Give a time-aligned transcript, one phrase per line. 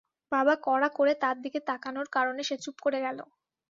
[0.31, 3.19] বাবা কড়া করে তার দিকে তোকানোর কারণে সে চুপ করে গেল।